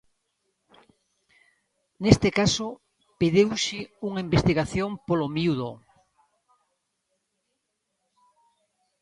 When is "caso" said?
2.39-2.67